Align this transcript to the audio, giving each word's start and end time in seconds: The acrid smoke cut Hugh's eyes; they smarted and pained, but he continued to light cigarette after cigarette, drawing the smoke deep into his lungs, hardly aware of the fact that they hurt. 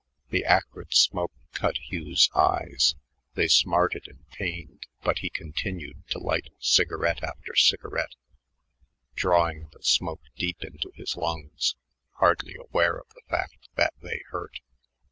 The 0.31 0.45
acrid 0.45 0.95
smoke 0.95 1.31
cut 1.53 1.77
Hugh's 1.89 2.27
eyes; 2.33 2.95
they 3.35 3.47
smarted 3.47 4.07
and 4.07 4.27
pained, 4.31 4.87
but 5.03 5.19
he 5.19 5.29
continued 5.29 6.07
to 6.07 6.17
light 6.17 6.49
cigarette 6.59 7.21
after 7.23 7.55
cigarette, 7.55 8.15
drawing 9.13 9.67
the 9.73 9.83
smoke 9.83 10.23
deep 10.35 10.63
into 10.63 10.91
his 10.95 11.15
lungs, 11.15 11.75
hardly 12.13 12.55
aware 12.55 12.97
of 12.97 13.09
the 13.09 13.21
fact 13.29 13.67
that 13.75 13.93
they 14.01 14.23
hurt. 14.31 14.59